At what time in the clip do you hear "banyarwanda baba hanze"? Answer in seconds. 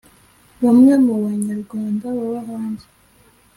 1.23-2.85